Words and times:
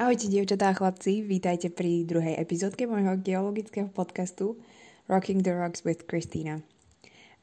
Ahojte 0.00 0.32
dievčatá 0.32 0.72
a 0.72 0.78
chlapci, 0.80 1.20
vítajte 1.20 1.68
pri 1.68 2.08
druhej 2.08 2.40
epizódke 2.40 2.88
môjho 2.88 3.20
geologického 3.20 3.84
podcastu 3.92 4.56
Rocking 5.12 5.44
the 5.44 5.52
Rocks 5.52 5.84
with 5.84 6.08
Christina. 6.08 6.64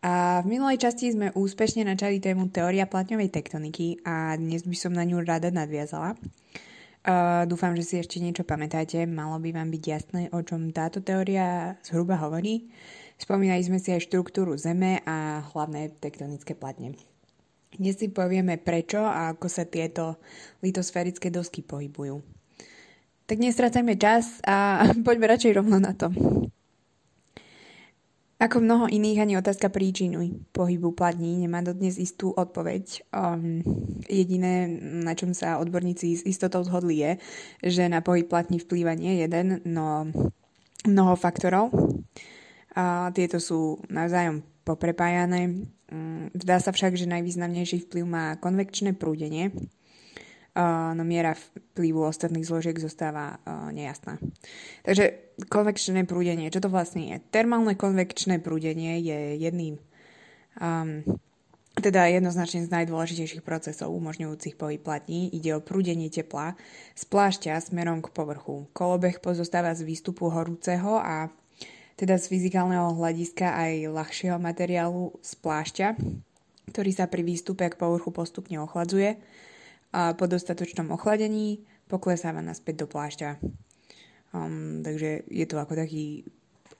A 0.01 0.41
v 0.41 0.57
minulej 0.57 0.81
časti 0.81 1.13
sme 1.13 1.29
úspešne 1.37 1.85
načali 1.85 2.17
tému 2.17 2.49
teória 2.49 2.89
platňovej 2.89 3.29
tektoniky 3.29 4.01
a 4.01 4.33
dnes 4.41 4.65
by 4.65 4.73
som 4.73 4.89
na 4.89 5.05
ňu 5.05 5.21
rada 5.21 5.53
nadviazala. 5.53 6.17
Uh, 7.05 7.45
dúfam, 7.45 7.77
že 7.77 7.85
si 7.85 8.01
ešte 8.01 8.17
niečo 8.17 8.41
pamätáte, 8.41 9.05
malo 9.05 9.37
by 9.37 9.53
vám 9.53 9.69
byť 9.69 9.83
jasné, 9.85 10.21
o 10.33 10.41
čom 10.41 10.73
táto 10.73 11.05
teória 11.05 11.77
zhruba 11.85 12.17
hovorí. 12.17 12.73
Spomínali 13.21 13.61
sme 13.61 13.77
si 13.77 13.93
aj 13.93 14.09
štruktúru 14.09 14.57
Zeme 14.57 15.05
a 15.05 15.45
hlavné 15.53 15.93
tektonické 16.01 16.57
platne. 16.57 16.97
Dnes 17.69 18.01
si 18.01 18.09
povieme 18.09 18.57
prečo 18.57 19.05
a 19.05 19.29
ako 19.37 19.45
sa 19.45 19.69
tieto 19.69 20.17
litosférické 20.65 21.29
dosky 21.29 21.61
pohybujú. 21.61 22.33
Tak 23.27 23.43
nestracajme 23.43 23.99
čas 23.99 24.39
a 24.47 24.87
poďme 25.07 25.27
radšej 25.27 25.59
rovno 25.59 25.83
na 25.83 25.91
to. 25.91 26.07
Ako 28.37 28.61
mnoho 28.61 28.85
iných, 28.85 29.17
ani 29.17 29.33
otázka 29.33 29.73
príčinu 29.73 30.21
pohybu 30.53 30.93
platní 30.93 31.41
nemá 31.41 31.65
dodnes 31.65 31.97
istú 31.97 32.37
odpoveď. 32.37 33.09
Um, 33.09 33.65
jediné, 34.05 34.69
na 35.01 35.17
čom 35.17 35.33
sa 35.33 35.57
odborníci 35.57 36.21
s 36.21 36.23
istotou 36.23 36.61
zhodli 36.61 37.01
je, 37.01 37.11
že 37.65 37.89
na 37.89 38.05
pohyb 38.05 38.29
platní 38.29 38.61
vplýva 38.61 38.93
nie 38.93 39.25
jeden, 39.25 39.65
no 39.65 40.05
mnoho 40.85 41.17
faktorov. 41.17 41.73
A 42.77 43.09
tieto 43.09 43.41
sú 43.41 43.81
navzájom 43.89 44.45
poprepájané. 44.61 45.65
Um, 45.89 46.29
zdá 46.37 46.61
sa 46.61 46.69
však, 46.69 46.93
že 46.93 47.09
najvýznamnejší 47.09 47.89
vplyv 47.89 48.05
má 48.05 48.37
konvekčné 48.37 48.93
prúdenie, 48.93 49.49
no 50.97 51.03
miera 51.05 51.37
vplyvu 51.37 52.01
ostatných 52.09 52.49
zložiek 52.49 52.73
zostáva 52.81 53.37
nejasná. 53.69 54.17
Takže 54.81 55.37
konvekčné 55.53 56.01
prúdenie, 56.09 56.49
čo 56.49 56.65
to 56.65 56.73
vlastne 56.73 57.13
je? 57.13 57.17
Termálne 57.29 57.77
konvekčné 57.77 58.41
prúdenie 58.41 58.97
je 59.05 59.37
jedným 59.37 59.77
um, 60.57 61.05
teda 61.77 62.09
jednoznačne 62.09 62.65
z 62.65 62.73
najdôležitejších 62.73 63.45
procesov 63.45 63.93
umožňujúcich 63.93 64.57
pohyb 64.57 64.81
platní 64.81 65.29
ide 65.29 65.53
o 65.53 65.61
prúdenie 65.61 66.09
tepla 66.09 66.57
z 66.97 67.05
plášťa 67.05 67.61
smerom 67.61 68.01
k 68.01 68.09
povrchu. 68.09 68.65
Kolobeh 68.73 69.21
pozostáva 69.21 69.77
z 69.77 69.85
výstupu 69.85 70.33
horúceho 70.33 70.97
a 70.97 71.29
teda 71.97 72.17
z 72.17 72.33
fyzikálneho 72.33 72.97
hľadiska 72.97 73.53
aj 73.53 73.93
ľahšieho 73.93 74.37
materiálu 74.41 75.21
z 75.21 75.31
plášťa, 75.37 75.87
ktorý 76.73 76.91
sa 76.93 77.05
pri 77.05 77.21
výstupe 77.21 77.65
k 77.69 77.77
povrchu 77.77 78.09
postupne 78.09 78.57
ochladzuje 78.57 79.21
a 79.97 80.13
po 80.13 80.29
dostatočnom 80.29 80.93
ochladení 80.93 81.65
poklesáva 81.89 82.45
naspäť 82.45 82.85
do 82.85 82.87
plášťa. 82.93 83.41
Um, 84.29 84.85
takže 84.85 85.25
je 85.25 85.45
to 85.49 85.57
ako 85.57 85.73
taký 85.73 86.21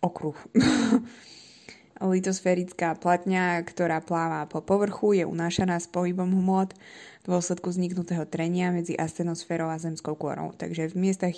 okruh. 0.06 0.38
Litosférická 1.98 2.94
platňa, 2.94 3.66
ktorá 3.66 4.06
pláva 4.06 4.46
po 4.46 4.62
povrchu, 4.62 5.18
je 5.18 5.26
unášaná 5.26 5.82
s 5.82 5.90
pohybom 5.90 6.30
hmot 6.30 6.78
v 6.78 7.26
dôsledku 7.26 7.74
vzniknutého 7.74 8.30
trenia 8.30 8.70
medzi 8.70 8.94
astenosférou 8.94 9.74
a 9.74 9.82
zemskou 9.82 10.14
kôrou. 10.14 10.54
Takže 10.54 10.94
v 10.94 11.10
miestach 11.10 11.34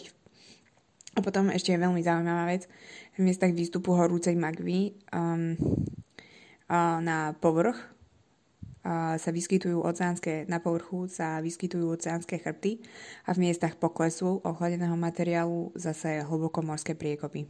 a 1.16 1.24
potom 1.24 1.48
ešte 1.48 1.72
je 1.72 1.80
veľmi 1.80 2.04
zaujímavá 2.04 2.52
vec, 2.52 2.68
v 3.16 3.24
miestach 3.24 3.56
výstupu 3.56 3.96
horúcej 3.96 4.36
magvy 4.36 5.00
um, 5.16 5.56
na 7.08 7.34
povrch 7.40 7.80
sa 8.86 9.30
vyskytujú 9.30 9.84
oceánske, 9.84 10.48
na 10.48 10.64
povrchu 10.64 11.12
sa 11.12 11.44
vyskytujú 11.44 12.00
oceánske 12.00 12.40
chrbty 12.40 12.80
a 13.28 13.36
v 13.36 13.44
miestach 13.44 13.76
poklesu 13.76 14.40
ochladeného 14.42 14.96
materiálu 14.96 15.76
zase 15.76 16.24
hlbokomorské 16.24 16.96
priekopy. 16.96 17.44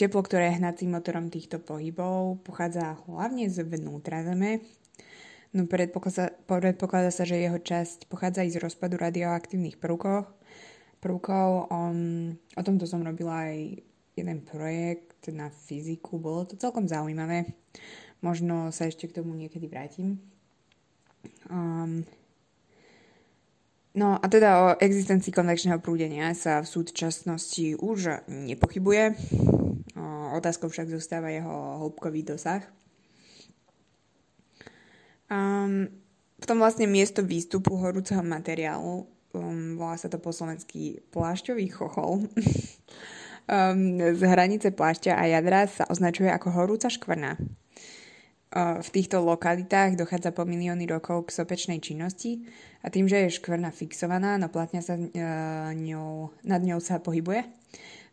Teplo, 0.00 0.24
ktoré 0.24 0.48
je 0.48 0.58
hnacím 0.58 0.96
motorom 0.96 1.28
týchto 1.28 1.60
pohybov, 1.60 2.40
pochádza 2.48 2.96
hlavne 3.04 3.52
zvnútra 3.52 4.24
Zeme. 4.24 4.64
No 5.52 5.68
predpokladá, 5.68 6.32
predpokladá 6.48 7.12
sa, 7.12 7.28
že 7.28 7.44
jeho 7.44 7.60
časť 7.60 8.08
pochádza 8.08 8.42
aj 8.42 8.56
z 8.56 8.60
rozpadu 8.64 8.96
radioaktívnych 8.96 9.76
prvkov. 9.76 10.26
prvkov. 10.98 11.68
Um, 11.68 12.40
o 12.56 12.62
tomto 12.64 12.88
som 12.88 13.04
robila 13.04 13.52
aj 13.52 13.84
jeden 14.16 14.38
projekt 14.48 15.28
na 15.28 15.52
fyziku, 15.52 16.16
bolo 16.16 16.48
to 16.48 16.56
celkom 16.56 16.88
zaujímavé. 16.88 17.52
Možno 18.20 18.70
sa 18.70 18.86
ešte 18.86 19.10
k 19.10 19.22
tomu 19.22 19.34
niekedy 19.34 19.66
vrátim. 19.66 20.20
Um, 21.48 22.04
no 23.96 24.16
a 24.20 24.26
teda 24.28 24.48
o 24.60 24.66
existencii 24.80 25.32
konvekčného 25.32 25.80
prúdenia 25.80 26.32
sa 26.36 26.60
v 26.60 26.68
súčasnosti 26.68 27.76
už 27.80 28.28
nepochybuje. 28.28 29.16
Otázkou 30.34 30.66
však 30.66 30.90
zostáva 30.90 31.30
jeho 31.30 31.78
hĺbkový 31.84 32.26
dosah. 32.26 32.64
Um, 35.30 35.88
v 36.42 36.44
tom 36.44 36.60
vlastne 36.60 36.84
miesto 36.90 37.24
výstupu 37.24 37.78
horúceho 37.80 38.20
materiálu, 38.20 39.08
um, 39.32 39.78
volá 39.78 39.96
sa 39.96 40.10
to 40.10 40.20
po 40.20 40.34
slovensky 40.34 41.00
plášťový 41.14 41.66
chochol, 41.72 42.28
um, 43.48 43.80
z 43.96 44.20
hranice 44.20 44.68
plášťa 44.74 45.16
a 45.16 45.24
jadra 45.32 45.64
sa 45.64 45.88
označuje 45.88 46.28
ako 46.28 46.52
horúca 46.52 46.92
škvrna 46.92 47.40
v 48.54 48.88
týchto 48.94 49.18
lokalitách 49.18 49.98
dochádza 49.98 50.30
po 50.30 50.46
milióny 50.46 50.86
rokov 50.86 51.26
k 51.26 51.42
sopečnej 51.42 51.82
činnosti 51.82 52.46
a 52.86 52.90
tým, 52.90 53.10
že 53.10 53.26
je 53.26 53.36
škvrna 53.42 53.74
fixovaná, 53.74 54.38
no 54.38 54.46
platňa 54.46 54.78
sa 54.78 54.94
e, 54.94 55.10
ňou, 55.74 56.30
nad 56.46 56.62
ňou 56.62 56.78
sa 56.78 57.02
pohybuje, 57.02 57.42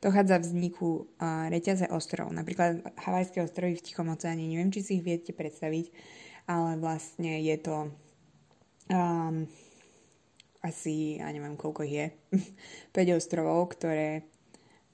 dochádza 0.01 0.41
vzniku 0.41 1.13
reťaze 1.21 1.85
ostrov. 1.93 2.33
Napríklad 2.33 2.81
Havajské 3.05 3.45
ostrovy 3.45 3.77
v 3.77 3.85
Tichom 3.85 4.09
oceáne, 4.09 4.41
neviem, 4.49 4.73
či 4.73 4.81
si 4.81 4.91
ich 4.97 5.05
viete 5.05 5.29
predstaviť, 5.29 5.93
ale 6.49 6.81
vlastne 6.81 7.37
je 7.37 7.55
to 7.61 7.75
um, 8.89 9.45
asi, 10.65 11.21
ja 11.21 11.29
neviem, 11.29 11.53
koľko 11.53 11.85
je, 11.85 12.09
5 12.97 13.17
ostrovov, 13.21 13.77
ktoré 13.77 14.25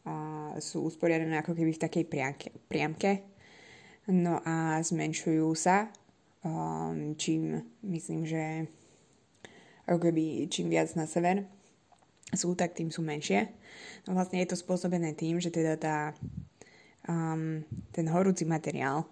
uh, 0.03 0.59
sú 0.59 0.83
usporiadané 0.83 1.39
ako 1.39 1.55
keby 1.55 1.71
v 1.71 1.83
takej 1.87 2.03
priamke, 2.03 2.51
priamke 2.67 3.36
No 4.07 4.39
a 4.47 4.79
zmenšujú 4.79 5.51
sa, 5.51 5.91
um, 6.39 7.11
čím 7.19 7.59
myslím, 7.83 8.23
že 8.23 8.71
ako 9.87 10.11
čím 10.51 10.67
viac 10.71 10.91
na 10.95 11.07
sever 11.07 11.47
sú, 12.35 12.55
tak 12.59 12.75
tým 12.75 12.91
sú 12.91 13.03
menšie. 13.03 13.47
No 14.03 14.15
vlastne 14.15 14.43
je 14.43 14.51
to 14.51 14.59
spôsobené 14.59 15.15
tým, 15.15 15.39
že 15.39 15.47
teda 15.47 15.79
tá, 15.79 15.97
um, 17.07 17.63
ten 17.95 18.07
horúci 18.11 18.43
materiál, 18.43 19.07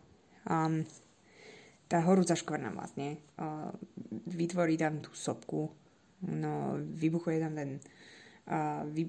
um, 0.47 0.83
tá 1.87 2.03
horúca 2.03 2.35
škvrna 2.35 2.75
vlastne 2.75 3.23
uh, 3.39 3.71
vytvorí 4.27 4.75
tam 4.75 4.99
tú 4.99 5.15
sopku, 5.15 5.71
no 6.27 6.75
vybuchuje 6.79 7.39
tam 7.39 7.53
ten 7.55 7.69
uh, 8.51 8.83
vy, 8.89 9.07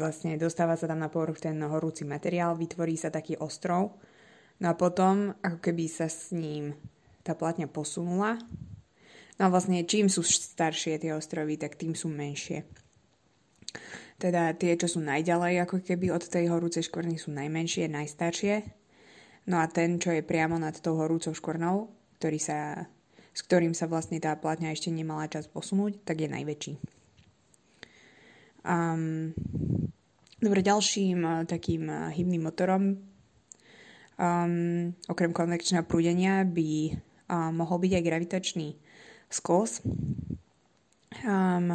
vlastne 0.00 0.40
dostáva 0.40 0.76
sa 0.76 0.88
tam 0.88 1.04
na 1.04 1.12
povrch 1.12 1.44
ten 1.44 1.60
horúci 1.60 2.08
materiál, 2.08 2.56
vytvorí 2.56 2.96
sa 2.96 3.12
taký 3.12 3.36
ostrov, 3.36 4.00
No 4.64 4.72
a 4.72 4.80
potom, 4.80 5.36
ako 5.44 5.60
keby 5.60 5.92
sa 5.92 6.08
s 6.08 6.32
ním 6.32 6.72
tá 7.20 7.36
platňa 7.36 7.68
posunula. 7.68 8.40
No 9.36 9.42
a 9.44 9.52
vlastne 9.52 9.84
čím 9.84 10.08
sú 10.08 10.24
staršie 10.24 10.96
tie 10.96 11.12
ostrovy, 11.12 11.60
tak 11.60 11.76
tým 11.76 11.92
sú 11.92 12.08
menšie. 12.08 12.64
Teda 14.16 14.56
tie, 14.56 14.72
čo 14.80 14.88
sú 14.88 15.04
najďalej 15.04 15.68
ako 15.68 15.84
keby 15.84 16.16
od 16.16 16.24
tej 16.24 16.48
horúcej 16.48 16.80
škvrny 16.80 17.20
sú 17.20 17.28
najmenšie, 17.36 17.92
najstaršie. 17.92 18.64
No 19.52 19.60
a 19.60 19.68
ten, 19.68 20.00
čo 20.00 20.16
je 20.16 20.24
priamo 20.24 20.56
nad 20.56 20.72
tou 20.80 20.96
horúcou 20.96 21.36
škvrnou, 21.36 21.92
ktorý 22.16 22.40
sa, 22.40 22.88
s 23.36 23.44
ktorým 23.44 23.76
sa 23.76 23.84
vlastne 23.84 24.16
tá 24.16 24.32
platňa 24.32 24.72
ešte 24.72 24.88
nemala 24.88 25.28
čas 25.28 25.44
posunúť, 25.44 26.08
tak 26.08 26.24
je 26.24 26.28
najväčší. 26.32 26.72
Um, 28.64 29.36
dobre, 30.40 30.64
ďalším 30.64 31.20
uh, 31.20 31.44
takým 31.44 31.84
uh, 31.84 32.08
hybným 32.16 32.48
motorom 32.48 33.12
Um, 34.14 34.94
okrem 35.10 35.34
konvekčného 35.34 35.82
prúdenia 35.82 36.46
by 36.46 36.94
um, 37.26 37.52
mohol 37.58 37.82
byť 37.82 37.92
aj 37.98 38.06
gravitačný 38.06 38.68
skos. 39.26 39.82
Um, 41.26 41.74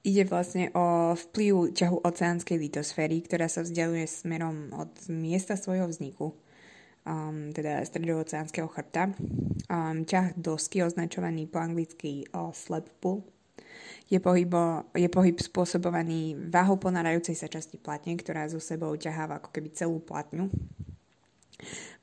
ide 0.00 0.24
vlastne 0.24 0.72
o 0.72 1.12
vplyv 1.12 1.76
ťahu 1.76 1.96
oceánskej 2.00 2.56
litosféry, 2.56 3.20
ktorá 3.20 3.52
sa 3.52 3.60
vzdialuje 3.60 4.08
smerom 4.08 4.72
od 4.72 4.88
miesta 5.12 5.60
svojho 5.60 5.92
vzniku, 5.92 6.32
um, 7.04 7.52
teda 7.52 7.84
stredooceánskeho 7.84 8.72
chrbta. 8.72 9.12
Um, 9.68 10.08
ťah 10.08 10.32
dosky 10.40 10.80
označovaný 10.80 11.44
po 11.52 11.60
anglicky 11.60 12.24
uh, 12.32 12.48
slap 12.56 12.88
pull 13.04 13.35
je, 14.06 14.18
pohybo, 14.22 14.86
je 14.94 15.08
pohyb 15.10 15.34
spôsobovaný 15.34 16.38
váhou 16.46 16.78
ponárajúcej 16.78 17.34
sa 17.34 17.50
časti 17.50 17.76
platne, 17.76 18.14
ktorá 18.14 18.46
zo 18.46 18.62
sebou 18.62 18.94
ťaháva 18.94 19.42
ako 19.42 19.50
keby 19.50 19.74
celú 19.74 19.98
platňu. 19.98 20.46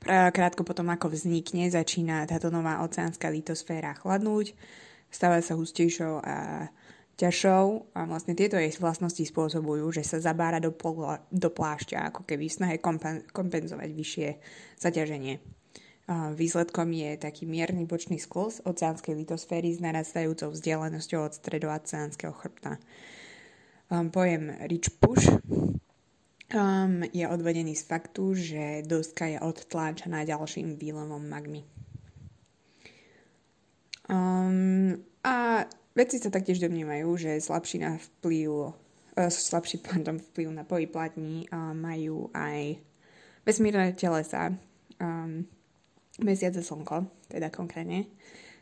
Krátko 0.04 0.66
potom, 0.66 0.90
ako 0.90 1.08
vznikne, 1.14 1.70
začína 1.70 2.28
táto 2.28 2.52
nová 2.52 2.82
oceánska 2.84 3.30
litosféra 3.30 3.96
chladnúť, 3.96 4.52
stáva 5.08 5.40
sa 5.40 5.56
hustejšou 5.56 6.20
a 6.20 6.68
ťažšou 7.14 7.94
a 7.94 8.00
vlastne 8.04 8.34
tieto 8.34 8.58
jej 8.58 8.74
vlastnosti 8.76 9.22
spôsobujú, 9.22 9.86
že 9.94 10.02
sa 10.02 10.18
zabára 10.18 10.58
do, 10.58 10.74
pola, 10.74 11.22
do 11.30 11.46
plášťa, 11.48 12.10
ako 12.10 12.26
keby 12.26 12.50
v 12.50 12.56
snahe 12.58 12.76
kompen, 12.82 13.22
kompenzovať 13.30 13.90
vyššie 13.94 14.28
zaťaženie. 14.82 15.38
Výsledkom 16.10 16.92
je 16.92 17.16
taký 17.16 17.48
mierny 17.48 17.88
bočný 17.88 18.20
sklz 18.20 18.60
oceánskej 18.68 19.16
litosféry 19.24 19.72
s 19.72 19.80
narastajúcou 19.80 20.52
vzdialenosťou 20.52 21.20
od 21.24 21.32
stredooceánskeho 21.32 22.34
chrbta. 22.36 22.76
Um, 23.88 24.12
pojem 24.12 24.52
rich 24.68 24.92
push 25.00 25.32
um, 25.32 27.00
je 27.08 27.24
odvedený 27.24 27.72
z 27.72 27.84
faktu, 27.88 28.36
že 28.36 28.84
doska 28.84 29.32
je 29.32 29.40
odtláčaná 29.40 30.28
ďalším 30.28 30.76
výlevom 30.76 31.24
magmy. 31.24 31.64
Um, 34.04 35.00
a 35.24 35.64
Vedci 35.94 36.20
sa 36.20 36.28
taktiež 36.28 36.60
domnívajú, 36.60 37.08
že 37.16 37.40
slabší 37.40 37.80
na 37.80 37.96
vplyv, 37.96 38.76
uh, 39.16 39.30
slabší 39.32 39.80
pardon, 39.80 40.20
vplyv 40.20 40.52
na 40.52 40.68
pohyb 40.68 40.92
platní 40.92 41.48
majú 41.72 42.28
aj 42.36 42.76
vesmírne 43.48 43.96
telesa, 43.96 44.52
um, 45.00 45.48
mesiac 46.22 46.54
a 46.54 46.62
slnko, 46.62 47.08
teda 47.32 47.50
konkrétne. 47.50 48.06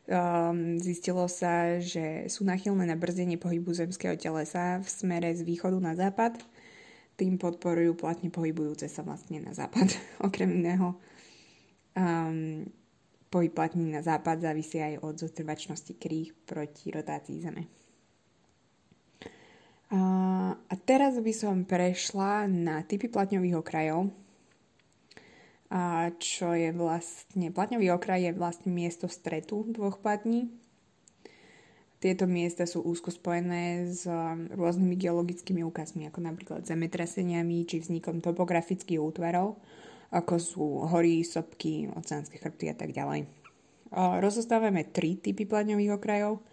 Um, 0.08 0.82
zistilo 0.82 1.30
sa, 1.30 1.78
že 1.78 2.26
sú 2.26 2.42
nachylné 2.42 2.88
na 2.88 2.98
brzdenie 2.98 3.38
pohybu 3.38 3.70
zemského 3.70 4.18
telesa 4.18 4.82
v 4.82 4.88
smere 4.88 5.30
z 5.34 5.46
východu 5.46 5.78
na 5.78 5.94
západ. 5.94 6.42
Tým 7.14 7.38
podporujú 7.38 7.94
platne 7.94 8.32
pohybujúce 8.32 8.88
sa 8.90 9.06
vlastne 9.06 9.38
na 9.38 9.54
západ. 9.54 9.94
Okrem 10.26 10.50
iného 10.50 10.98
um, 11.94 12.66
Pohyb 13.32 13.48
platní 13.48 13.88
na 13.88 14.04
západ 14.04 14.44
závisí 14.44 14.76
aj 14.76 15.00
od 15.00 15.16
zotrvačnosti 15.16 15.96
kríh 15.96 16.36
proti 16.44 16.92
rotácii 16.92 17.40
Zeme. 17.40 17.64
A 20.68 20.74
teraz 20.84 21.16
by 21.16 21.32
som 21.32 21.64
prešla 21.64 22.44
na 22.44 22.84
typy 22.84 23.08
platňových 23.08 23.56
okrajov, 23.56 24.12
a 25.72 26.12
čo 26.20 26.52
je 26.52 26.68
vlastne, 26.76 27.48
platňový 27.48 27.96
okraj 27.96 28.28
je 28.28 28.32
vlastne 28.36 28.68
miesto 28.68 29.08
stretu 29.08 29.64
dvoch 29.72 29.96
platní. 30.04 30.52
Tieto 31.96 32.28
miesta 32.28 32.68
sú 32.68 32.84
úzko 32.84 33.08
spojené 33.08 33.88
s 33.88 34.04
rôznymi 34.52 35.00
geologickými 35.00 35.64
úkazmi, 35.64 36.12
ako 36.12 36.20
napríklad 36.20 36.68
zemetraseniami 36.68 37.64
či 37.64 37.80
vznikom 37.80 38.20
topografických 38.20 39.00
útvarov, 39.00 39.56
ako 40.12 40.34
sú 40.36 40.66
hory, 40.92 41.24
sopky, 41.24 41.88
oceánske 41.88 42.36
chrbty 42.36 42.68
a 42.68 42.76
tak 42.76 42.92
ďalej. 42.92 43.24
Rozostávame 43.96 44.84
tri 44.92 45.16
typy 45.16 45.48
pláňových 45.48 45.96
okrajov. 45.96 46.44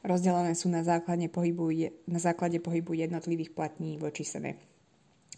Rozdelené 0.00 0.56
sú 0.56 0.72
na 0.72 0.80
základe 0.80 1.28
pohybu, 1.28 1.92
na 2.08 2.20
základe 2.22 2.56
pohybu 2.62 2.96
jednotlivých 2.96 3.52
platní 3.52 4.00
voči 4.00 4.24
sebe. 4.24 4.56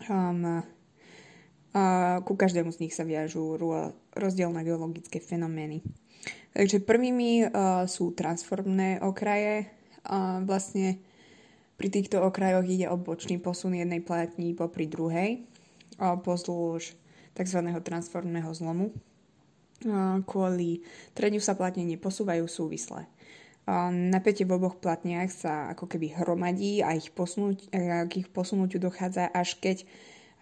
Um, 0.06 0.62
a 1.74 2.22
ku 2.22 2.38
každému 2.38 2.70
z 2.70 2.86
nich 2.86 2.94
sa 2.94 3.02
viažú 3.02 3.58
rozdielne 4.14 4.62
geologické 4.62 5.18
fenomény. 5.18 5.82
Takže 6.54 6.86
prvými 6.86 7.50
uh, 7.50 7.84
sú 7.90 8.14
transformné 8.14 9.02
okraje. 9.02 9.66
Uh, 10.06 10.38
vlastne 10.46 11.02
pri 11.74 11.90
týchto 11.90 12.22
okrajoch 12.22 12.62
ide 12.70 12.86
o 12.86 12.94
bočný 12.94 13.42
posun 13.42 13.74
jednej 13.74 13.98
platní 13.98 14.54
popri 14.54 14.86
druhej 14.86 15.42
uh, 15.98 16.14
pozdĺž 16.14 16.94
tzv. 17.34 17.58
transformného 17.82 18.54
zlomu. 18.54 18.94
Kvôli 20.24 20.80
treniu 21.12 21.42
sa 21.42 21.58
platne 21.58 21.84
neposúvajú 21.84 22.46
súvisle. 22.48 23.04
Napätie 23.92 24.48
v 24.48 24.56
oboch 24.56 24.80
platniach 24.80 25.28
sa 25.28 25.68
ako 25.76 25.90
keby 25.90 26.14
hromadí 26.14 26.80
a 26.80 26.96
ich 26.96 27.12
posunúť, 27.12 27.68
k 28.08 28.12
ich 28.16 28.28
posunutiu 28.32 28.80
dochádza 28.80 29.28
až 29.28 29.60
keď 29.60 29.84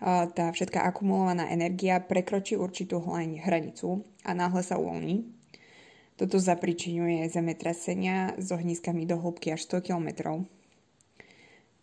tá 0.02 0.50
všetká 0.50 0.82
akumulovaná 0.82 1.46
energia 1.54 2.02
prekročí 2.02 2.58
určitú 2.58 2.98
hranicu 3.38 4.02
a 4.26 4.34
náhle 4.34 4.62
sa 4.66 4.74
uvoľní. 4.74 5.22
Toto 6.18 6.42
zapričinuje 6.42 7.26
zemetrasenia 7.30 8.34
s 8.34 8.50
ohniskami 8.50 9.06
do 9.06 9.16
hĺbky 9.18 9.54
až 9.54 9.66
100 9.70 9.86
km. 9.90 10.08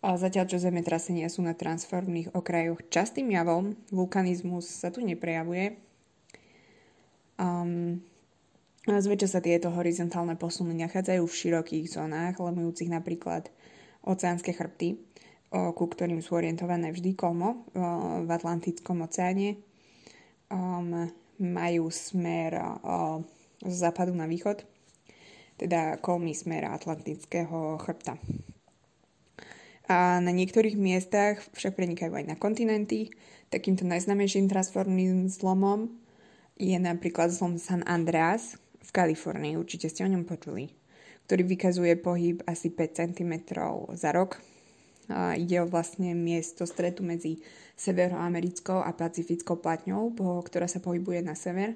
A 0.00 0.16
zatiaľ, 0.16 0.48
čo 0.48 0.56
zemetrasenia 0.56 1.28
sú 1.28 1.44
na 1.44 1.52
transformných 1.52 2.32
okrajoch 2.32 2.80
častým 2.88 3.28
javom, 3.36 3.76
vulkanizmus 3.92 4.64
sa 4.64 4.88
tu 4.88 5.04
neprejavuje. 5.04 5.76
Um, 7.36 8.00
zväčša 8.88 9.28
sa 9.28 9.40
tieto 9.44 9.68
horizontálne 9.72 10.40
posuny 10.40 10.72
nachádzajú 10.88 11.24
v 11.24 11.38
širokých 11.44 11.86
zónach, 11.88 12.40
lemujúcich 12.40 12.88
napríklad 12.88 13.52
oceánske 14.04 14.56
chrbty, 14.56 14.96
ku 15.50 15.84
ktorým 15.90 16.22
sú 16.22 16.38
orientované 16.38 16.94
vždy 16.94 17.18
kolmo 17.18 17.66
v 18.22 18.30
Atlantickom 18.30 19.02
oceáne. 19.02 19.58
Majú 21.42 21.84
smer 21.90 22.54
z 23.62 23.74
západu 23.74 24.14
na 24.14 24.30
východ, 24.30 24.62
teda 25.58 25.98
kolmý 25.98 26.32
smer 26.38 26.70
Atlantického 26.70 27.76
chrbta 27.82 28.14
a 29.90 30.22
na 30.22 30.30
niektorých 30.30 30.78
miestach 30.78 31.42
však 31.50 31.74
prenikajú 31.74 32.14
aj 32.14 32.30
na 32.30 32.38
kontinenty. 32.38 33.10
Takýmto 33.50 33.82
najznamejším 33.82 34.46
transformným 34.46 35.26
zlomom 35.26 35.90
je 36.54 36.78
napríklad 36.78 37.34
zlom 37.34 37.58
San 37.58 37.82
Andreas 37.90 38.54
v 38.86 38.90
Kalifornii, 38.94 39.58
určite 39.58 39.90
ste 39.90 40.06
o 40.06 40.12
ňom 40.12 40.22
počuli, 40.30 40.70
ktorý 41.26 41.42
vykazuje 41.42 41.98
pohyb 41.98 42.38
asi 42.46 42.70
5 42.70 43.02
cm 43.02 43.32
za 43.98 44.14
rok. 44.14 44.38
Ide 45.10 45.62
o 45.62 45.70
vlastne 45.70 46.14
miesto 46.14 46.64
stretu 46.64 47.02
medzi 47.02 47.42
severoamerickou 47.74 48.80
a 48.80 48.94
pacifickou 48.94 49.58
platňou, 49.58 50.14
ktorá 50.46 50.70
sa 50.70 50.78
pohybuje 50.78 51.26
na 51.26 51.34
sever. 51.34 51.74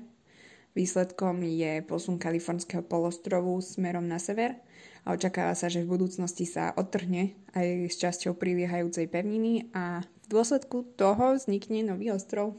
Výsledkom 0.75 1.43
je 1.43 1.83
posun 1.87 2.19
kalifornského 2.19 2.83
polostrovu 2.87 3.59
smerom 3.59 4.07
na 4.07 4.23
sever– 4.23 4.55
a 5.05 5.13
očakáva 5.13 5.53
sa, 5.53 5.69
že 5.69 5.85
v 5.85 6.01
budúcnosti 6.01 6.49
sa 6.49 6.73
odtrhne 6.73 7.37
aj 7.53 7.93
s 7.93 7.97
časťou 8.01 8.41
priliehajúcej 8.41 9.05
pevniny 9.13 9.69
a 9.77 10.01
v 10.01 10.27
dôsledku 10.33 10.97
toho 10.97 11.37
vznikne 11.37 11.85
nový 11.85 12.09
ostrov. 12.09 12.57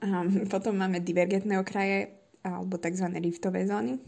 A 0.00 0.24
potom 0.52 0.80
máme 0.80 1.04
divergentné 1.04 1.60
okraje 1.60 2.16
alebo 2.40 2.80
tzv. 2.80 3.04
riftové 3.20 3.68
zóny. 3.68 4.00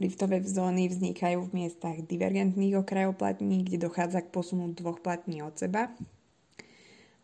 Riftové 0.00 0.40
zóny 0.40 0.88
vznikajú 0.88 1.44
v 1.44 1.54
miestach 1.60 2.00
divergentných 2.00 2.80
okrajov 2.80 3.20
platní, 3.20 3.68
kde 3.68 3.84
dochádza 3.84 4.24
k 4.24 4.32
posunu 4.32 4.72
dvoch 4.72 5.04
platní 5.04 5.44
od 5.44 5.52
seba. 5.60 5.92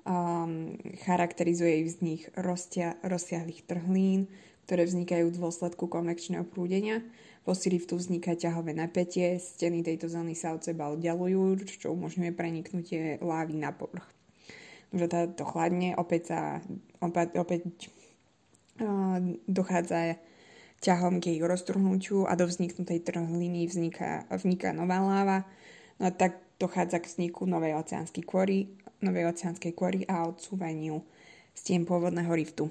Um, 0.05 0.77
charakterizuje 1.03 1.83
ich 1.83 1.87
vznik 1.97 2.21
roztia, 2.37 3.01
rozsiahlých 3.01 3.65
trhlín, 3.65 4.29
ktoré 4.69 4.85
vznikajú 4.85 5.33
v 5.33 5.41
dôsledku 5.41 5.89
konvekčného 5.89 6.45
prúdenia 6.45 7.01
po 7.47 7.55
siriftu 7.55 7.95
vzniká 7.95 8.35
ťahové 8.35 8.75
napätie, 8.75 9.39
steny 9.39 9.87
tejto 9.87 10.11
zóny 10.11 10.35
sa 10.35 10.51
od 10.51 10.67
seba 10.67 10.91
oddialujú, 10.91 11.63
čo 11.79 11.95
umožňuje 11.95 12.35
preniknutie 12.35 13.23
lávy 13.23 13.55
na 13.55 13.71
povrch. 13.71 14.03
Že 14.91 15.39
to 15.39 15.47
chladne, 15.47 15.95
opäť 15.95 16.35
sa 16.35 16.41
opäť, 16.99 17.39
opäť 17.39 17.63
uh, 18.83 19.23
dochádza 19.47 20.19
ťahom 20.85 21.21
k 21.21 21.35
jej 21.35 21.41
roztrhnutiu 21.43 22.29
a 22.29 22.37
do 22.37 22.45
vzniknutej 22.45 23.05
trhliny 23.05 23.65
vzniká, 23.67 24.29
vzniká 24.29 24.77
nová 24.77 25.01
láva. 25.01 25.49
No 25.97 26.09
a 26.09 26.13
tak 26.13 26.39
dochádza 26.61 27.01
k 27.01 27.09
vzniku 27.09 27.49
novej 27.49 27.77
oceánskej 27.81 28.25
kôry, 28.25 28.69
novej 29.01 29.29
oceánskej 29.33 29.73
kôry 29.73 30.05
a 30.09 30.29
odsúvaniu 30.29 31.01
stien 31.57 31.89
pôvodného 31.89 32.33
riftu. 32.37 32.69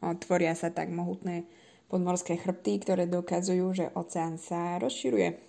Tvoria 0.00 0.52
sa 0.52 0.68
tak 0.68 0.92
mohutné 0.92 1.48
podmorské 1.88 2.36
chrbty, 2.36 2.84
ktoré 2.84 3.08
dokazujú, 3.08 3.66
že 3.72 3.92
oceán 3.96 4.36
sa 4.36 4.76
rozširuje. 4.76 5.40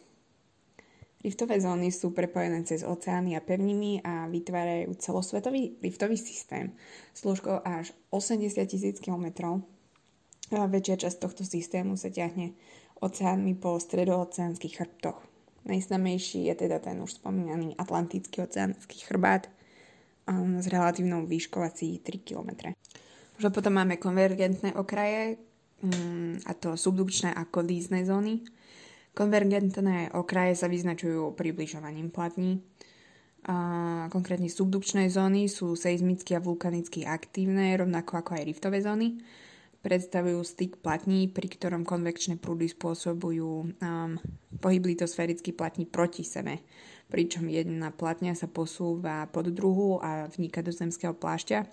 Riftové 1.17 1.59
zóny 1.59 1.91
sú 1.91 2.13
prepojené 2.13 2.63
cez 2.63 2.85
oceány 2.85 3.35
a 3.35 3.43
pevniny 3.43 3.99
a 4.05 4.29
vytvárajú 4.31 4.95
celosvetový 5.01 5.75
riftový 5.83 6.15
systém 6.15 6.71
s 7.11 7.25
až 7.65 7.91
80 8.13 8.53
tisíc 8.69 9.01
km. 9.01 9.59
Väčšia 10.47 11.07
časť 11.07 11.17
tohto 11.19 11.43
systému 11.43 11.99
sa 11.99 12.07
ťahne 12.07 12.55
oceánmi 13.03 13.59
po 13.59 13.75
stredooceánskych 13.77 14.79
chrbtoch. 14.79 15.19
Najznamejší 15.67 16.47
je 16.47 16.55
teda 16.55 16.79
ten 16.79 17.03
už 17.03 17.19
spomínaný 17.19 17.75
Atlantický 17.75 18.47
oceánsky 18.47 19.03
chrbát 19.03 19.51
um, 20.29 20.63
s 20.63 20.71
relatívnou 20.71 21.27
výškou 21.27 21.59
asi 21.59 21.99
3 21.99 22.23
km. 22.23 22.71
Že 23.37 23.51
potom 23.51 23.75
máme 23.75 23.99
konvergentné 23.99 24.79
okraje, 24.79 25.35
Mm, 25.77 26.41
a 26.49 26.57
to 26.57 26.73
subdukčné 26.73 27.33
a 27.33 27.45
kolízne 27.45 28.01
zóny. 28.01 28.41
Konvergentné 29.13 30.13
okraje 30.13 30.57
sa 30.57 30.65
vyznačujú 30.65 31.37
približovaním 31.37 32.09
platní. 32.09 32.65
A 33.45 34.09
konkrétne 34.09 34.49
subdukčné 34.49 35.07
zóny 35.13 35.45
sú 35.45 35.77
seizmicky 35.77 36.33
a 36.33 36.41
vulkanicky 36.41 37.05
aktívne, 37.05 37.77
rovnako 37.77 38.25
ako 38.25 38.31
aj 38.41 38.43
riftové 38.43 38.81
zóny. 38.81 39.21
Predstavujú 39.81 40.41
styk 40.41 40.81
platní, 40.81 41.29
pri 41.29 41.47
ktorom 41.47 41.85
konvekčné 41.85 42.41
prúdy 42.41 42.67
spôsobujú 42.67 43.51
um, 43.77 44.11
pohyb 44.59 44.83
litosférický 44.83 45.53
platní 45.53 45.85
proti 45.85 46.25
sebe, 46.25 46.59
pričom 47.07 47.47
jedna 47.47 47.93
platňa 47.93 48.33
sa 48.35 48.49
posúva 48.49 49.29
pod 49.29 49.53
druhú 49.53 50.01
a 50.01 50.27
vníka 50.33 50.65
do 50.65 50.73
zemského 50.73 51.13
plášťa. 51.13 51.69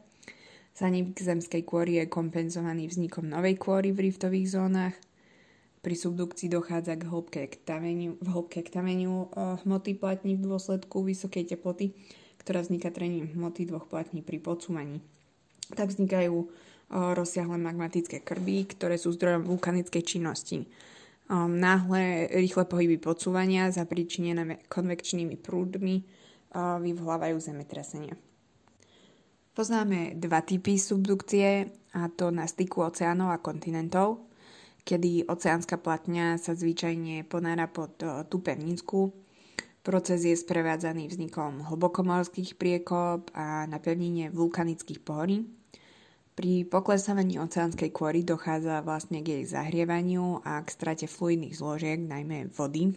Zanik 0.74 1.14
zemskej 1.14 1.62
kôry 1.62 2.02
je 2.02 2.10
kompenzovaný 2.10 2.90
vznikom 2.90 3.30
novej 3.30 3.54
kôry 3.58 3.94
v 3.94 4.10
riftových 4.10 4.58
zónach. 4.58 4.94
Pri 5.84 5.94
subdukcii 5.94 6.48
dochádza 6.48 6.96
k 6.96 7.06
hĺbke 7.06 7.40
k 7.46 7.54
tameniu, 7.62 8.16
v 8.18 8.28
hĺbke 8.32 8.64
k 8.64 8.72
tameniu 8.72 9.28
uh, 9.30 9.60
hmoty 9.62 9.94
platní 9.94 10.34
v 10.34 10.48
dôsledku 10.48 11.04
vysokej 11.04 11.54
teploty, 11.54 11.92
ktorá 12.40 12.64
vzniká 12.64 12.88
trením 12.88 13.30
hmoty 13.36 13.68
dvoch 13.68 13.86
platní 13.86 14.24
pri 14.24 14.40
podsúvaní. 14.40 15.04
Tak 15.72 15.92
vznikajú 15.92 16.48
rozsiahle 16.92 17.56
magmatické 17.58 18.20
krby, 18.20 18.68
ktoré 18.68 19.00
sú 19.00 19.12
zdrojom 19.14 19.48
vulkanickej 19.48 20.02
činnosti. 20.04 20.68
Náhle 21.32 22.28
rýchle 22.28 22.68
pohyby 22.68 23.00
podsúvania 23.00 23.72
zapričinené 23.72 24.60
konvekčnými 24.68 25.40
prúdmi 25.40 26.04
vyvolávajú 26.54 27.40
zemetrasenia. 27.40 28.12
Poznáme 29.54 30.18
dva 30.18 30.42
typy 30.42 30.76
subdukcie, 30.76 31.70
a 31.94 32.10
to 32.10 32.34
na 32.34 32.44
styku 32.44 32.84
oceánov 32.84 33.30
a 33.30 33.38
kontinentov, 33.38 34.26
kedy 34.82 35.30
oceánska 35.30 35.78
platňa 35.78 36.36
sa 36.36 36.52
zvyčajne 36.52 37.24
ponára 37.24 37.70
pod 37.70 38.02
tú 38.28 38.36
pevninsku. 38.42 39.14
Proces 39.80 40.26
je 40.28 40.36
sprevádzaný 40.36 41.08
vznikom 41.08 41.70
hlbokomorských 41.70 42.56
priekop 42.60 43.32
a 43.32 43.64
napevnenie 43.64 44.28
vulkanických 44.28 45.00
pohorí. 45.00 45.48
Pri 46.34 46.66
poklesávaní 46.66 47.38
oceánskej 47.38 47.94
kôry 47.94 48.26
dochádza 48.26 48.82
vlastne 48.82 49.22
k 49.22 49.38
jej 49.38 49.44
zahrievaniu 49.46 50.42
a 50.42 50.58
k 50.66 50.68
strate 50.74 51.06
fluidných 51.06 51.54
zložiek, 51.54 52.02
najmä 52.02 52.50
vody. 52.50 52.90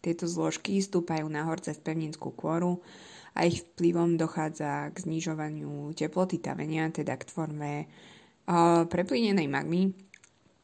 Tieto 0.00 0.24
zložky 0.24 0.80
stúpajú 0.80 1.28
nahor 1.28 1.60
cez 1.60 1.76
pevninskú 1.76 2.32
kôru 2.32 2.80
a 3.36 3.44
ich 3.44 3.60
vplyvom 3.60 4.16
dochádza 4.16 4.88
k 4.96 5.04
znižovaniu 5.04 5.92
teploty 5.92 6.40
tavenia, 6.40 6.88
teda 6.88 7.20
k 7.20 7.28
tvorme 7.28 7.92
preplínenej 8.88 9.52
magmy. 9.52 9.92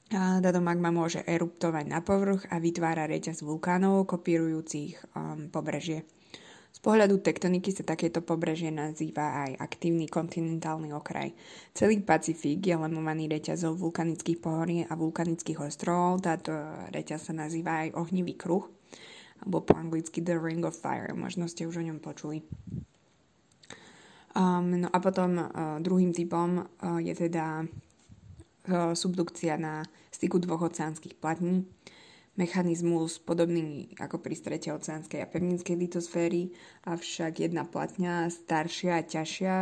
Táto 0.08 0.64
magma 0.64 0.88
môže 0.88 1.20
eruptovať 1.28 1.84
na 1.92 2.00
povrch 2.00 2.48
a 2.48 2.56
vytvára 2.56 3.04
reťaz 3.04 3.44
vulkánov 3.44 4.08
kopírujúcich 4.08 4.96
pobrežie. 5.52 6.08
Z 6.74 6.82
pohľadu 6.82 7.22
tektoniky 7.22 7.70
sa 7.70 7.86
takéto 7.86 8.18
pobrežie 8.18 8.74
nazýva 8.74 9.46
aj 9.46 9.62
aktívny 9.62 10.10
kontinentálny 10.10 10.90
okraj. 10.90 11.30
Celý 11.70 12.02
Pacifik 12.02 12.66
je 12.66 12.74
lemovaný 12.74 13.30
reťazov 13.30 13.78
vulkanických 13.78 14.42
pohorí 14.42 14.82
a 14.82 14.98
vulkanických 14.98 15.62
ostrovov. 15.62 16.26
Táto 16.26 16.50
reťaz 16.90 17.30
sa 17.30 17.32
nazýva 17.32 17.86
aj 17.86 17.94
ohnivý 17.94 18.34
kruh, 18.34 18.66
alebo 19.38 19.62
po 19.62 19.78
anglicky 19.78 20.18
The 20.18 20.34
Ring 20.34 20.66
of 20.66 20.74
Fire. 20.74 21.14
Možno 21.14 21.46
ste 21.46 21.62
už 21.62 21.78
o 21.78 21.86
ňom 21.86 22.02
počuli. 22.02 22.42
Um, 24.34 24.82
no 24.82 24.90
a 24.90 24.98
potom 24.98 25.38
uh, 25.38 25.78
druhým 25.78 26.10
typom 26.10 26.58
uh, 26.58 26.98
je 26.98 27.14
teda 27.14 27.62
uh, 27.62 28.90
subdukcia 28.98 29.54
na 29.62 29.86
styku 30.10 30.42
dvoch 30.42 30.66
oceánskych 30.66 31.14
platní. 31.22 31.70
Mechanizmus 32.34 33.22
podobný 33.22 33.94
ako 33.94 34.18
pri 34.18 34.34
strete 34.34 34.74
oceánskej 34.74 35.22
a 35.22 35.30
pevninskej 35.30 35.78
litosféry, 35.78 36.50
avšak 36.82 37.46
jedna 37.46 37.62
platňa, 37.62 38.26
staršia 38.26 38.98
a 38.98 39.06
ťažšia, 39.06 39.56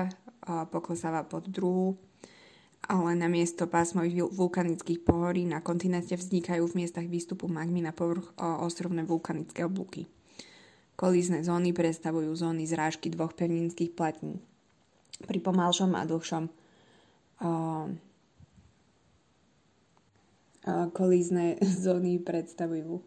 poklesáva 0.73 1.29
pod 1.29 1.53
druhú, 1.53 2.01
ale 2.89 3.13
na 3.13 3.29
miesto 3.29 3.69
pásmových 3.69 4.33
vulkanických 4.33 5.05
pohorí 5.05 5.45
na 5.45 5.61
kontinente 5.61 6.17
vznikajú 6.17 6.65
v 6.65 6.77
miestach 6.81 7.05
výstupu 7.05 7.45
magmy 7.45 7.85
na 7.85 7.93
povrch 7.93 8.33
ostrovné 8.41 9.05
vulkanické 9.05 9.69
oblúky. 9.69 10.09
Kolízne 10.97 11.45
zóny 11.45 11.77
predstavujú 11.77 12.33
zóny 12.33 12.65
zrážky 12.65 13.13
dvoch 13.13 13.37
pevninských 13.37 13.93
platní. 13.93 14.41
Pri 15.23 15.39
pomalšom 15.45 15.93
a 15.93 16.09
dlhšom 16.09 16.49
kolízne 20.95 21.59
zóny 21.85 22.23
predstavujú 22.23 23.03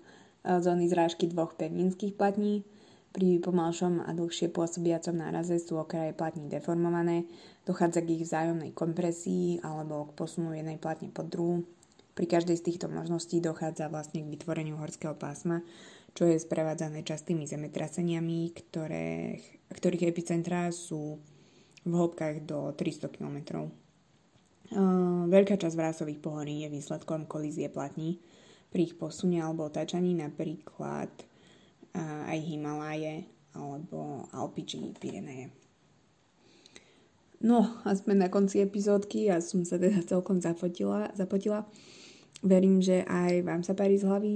zóny 0.45 0.85
zrážky 0.85 1.25
dvoch 1.25 1.57
pevninských 1.57 2.13
platní. 2.13 2.61
Pri 3.15 3.39
pomalšom 3.39 4.03
a 4.03 4.11
dlhšie 4.11 4.51
pôsobiacom 4.51 5.15
náraze 5.15 5.55
sú 5.63 5.79
okraje 5.79 6.11
platní 6.11 6.51
deformované, 6.51 7.23
dochádza 7.63 8.03
k 8.03 8.19
ich 8.19 8.27
vzájomnej 8.27 8.75
kompresii 8.75 9.63
alebo 9.63 10.11
k 10.11 10.19
posunu 10.19 10.51
jednej 10.51 10.75
platne 10.75 11.07
pod 11.15 11.31
druhú. 11.31 11.63
Pri 12.11 12.27
každej 12.27 12.59
z 12.59 12.65
týchto 12.67 12.91
možností 12.91 13.39
dochádza 13.39 13.87
vlastne 13.87 14.19
k 14.19 14.31
vytvoreniu 14.35 14.75
horského 14.75 15.15
pásma, 15.15 15.63
čo 16.11 16.27
je 16.27 16.35
sprevádzané 16.35 17.07
častými 17.07 17.47
zemetraseniami, 17.47 18.51
ktoré, 18.51 19.39
ktorých 19.71 20.11
epicentra 20.11 20.67
sú 20.75 21.19
v 21.87 21.91
hĺbkach 21.91 22.43
do 22.43 22.75
300 22.75 23.15
km. 23.15 23.67
Uh, 24.73 25.29
veľká 25.29 25.61
časť 25.61 25.75
vrásových 25.77 26.23
pohorí 26.23 26.65
je 26.65 26.73
výsledkom 26.73 27.29
kolízie 27.29 27.69
platní 27.69 28.17
pri 28.73 28.91
ich 28.91 28.97
posune 28.97 29.37
alebo 29.37 29.69
otáčaní, 29.69 30.17
napríklad 30.17 31.11
aj 32.27 32.39
Himaláje 32.43 33.23
alebo 33.55 34.27
Alpy 34.35 34.61
či 34.67 34.77
Pireneje. 34.99 35.47
No 37.39 37.79
a 37.87 37.95
sme 37.95 38.17
na 38.17 38.27
konci 38.27 38.59
epizódky 38.59 39.31
a 39.31 39.39
som 39.39 39.63
sa 39.63 39.79
teda 39.79 40.03
celkom 40.03 40.43
zapotila. 40.43 41.11
zapotila. 41.15 41.63
Verím, 42.43 42.83
že 42.83 43.07
aj 43.07 43.47
vám 43.47 43.61
sa 43.63 43.77
parí 43.77 43.95
z 43.95 44.07
hlavy. 44.07 44.33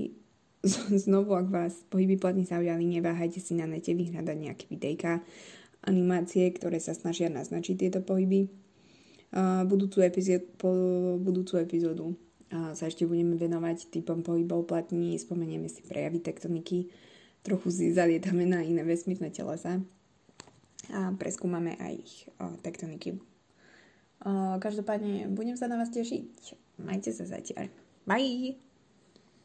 Znovu, 1.04 1.36
ak 1.36 1.48
vás 1.52 1.74
pohyby 1.92 2.16
platní 2.16 2.48
zaujali, 2.48 2.86
neváhajte 2.88 3.44
si 3.44 3.56
na 3.60 3.68
nete 3.68 3.92
vyhľadať 3.96 4.38
nejaké 4.40 4.66
videjka, 4.72 5.24
animácie, 5.84 6.48
ktoré 6.52 6.80
sa 6.80 6.92
snažia 6.92 7.32
naznačiť 7.32 7.76
tieto 7.76 8.00
pohyby 8.04 8.52
budúcu, 9.66 10.02
epizód, 10.02 10.46
budúcu 11.22 11.62
epizódu 11.62 12.18
sa 12.50 12.90
ešte 12.90 13.06
budeme 13.06 13.38
venovať 13.38 13.94
typom 13.94 14.26
pohybov 14.26 14.66
platní, 14.66 15.14
spomenieme 15.22 15.70
si 15.70 15.86
prejavy 15.86 16.18
tektoniky, 16.18 16.90
trochu 17.46 17.70
si 17.70 17.94
zalietame 17.94 18.50
na 18.50 18.66
iné 18.66 18.82
vesmírne 18.82 19.30
telesa 19.30 19.78
a 20.90 21.14
preskúmame 21.14 21.78
aj 21.78 21.94
ich 21.94 22.16
tektoniky. 22.66 23.22
Každopádne 24.60 25.30
budem 25.32 25.54
sa 25.54 25.70
na 25.70 25.78
vás 25.78 25.94
tešiť. 25.94 26.58
Majte 26.82 27.14
sa 27.14 27.30
zatiaľ. 27.30 27.70
Bye! 28.10 28.69